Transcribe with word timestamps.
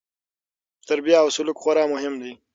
تربیه 0.87 1.17
او 1.23 1.29
سلوک 1.35 1.57
خورا 1.61 1.83
مهم 1.93 2.13
دي. 2.21 2.31